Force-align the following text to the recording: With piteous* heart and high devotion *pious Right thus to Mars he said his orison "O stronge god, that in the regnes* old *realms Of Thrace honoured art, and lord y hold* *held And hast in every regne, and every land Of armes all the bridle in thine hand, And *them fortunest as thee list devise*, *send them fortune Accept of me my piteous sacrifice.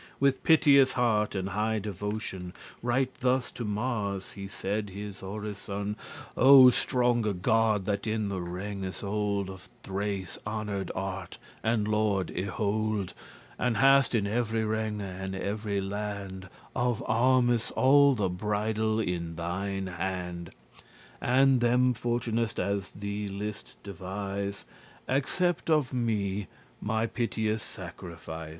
With 0.19 0.41
piteous* 0.43 0.93
heart 0.93 1.35
and 1.35 1.49
high 1.49 1.77
devotion 1.77 2.53
*pious 2.53 2.75
Right 2.83 3.13
thus 3.19 3.51
to 3.51 3.63
Mars 3.63 4.31
he 4.31 4.47
said 4.47 4.89
his 4.89 5.21
orison 5.21 5.95
"O 6.35 6.71
stronge 6.71 7.43
god, 7.43 7.85
that 7.85 8.07
in 8.07 8.27
the 8.27 8.39
regnes* 8.41 9.03
old 9.03 9.49
*realms 9.49 9.61
Of 9.63 9.69
Thrace 9.83 10.39
honoured 10.47 10.89
art, 10.95 11.37
and 11.61 11.87
lord 11.87 12.31
y 12.35 12.45
hold* 12.45 13.09
*held 13.13 13.13
And 13.59 13.77
hast 13.77 14.15
in 14.15 14.25
every 14.25 14.63
regne, 14.65 15.01
and 15.01 15.35
every 15.35 15.79
land 15.79 16.49
Of 16.75 17.03
armes 17.05 17.69
all 17.69 18.15
the 18.15 18.27
bridle 18.27 18.99
in 18.99 19.35
thine 19.35 19.85
hand, 19.85 20.49
And 21.21 21.61
*them 21.61 21.93
fortunest 21.93 22.59
as 22.59 22.89
thee 22.95 23.27
list 23.27 23.77
devise*, 23.83 24.65
*send 24.65 24.65
them 24.65 24.93
fortune 25.05 25.15
Accept 25.19 25.69
of 25.69 25.93
me 25.93 26.47
my 26.81 27.05
piteous 27.05 27.61
sacrifice. 27.61 28.49